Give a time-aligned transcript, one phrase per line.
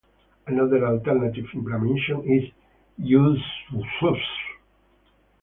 [0.47, 2.49] Another alternative implementation is
[2.99, 4.25] uswsusp.